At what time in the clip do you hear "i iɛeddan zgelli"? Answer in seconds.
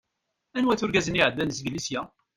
1.19-1.81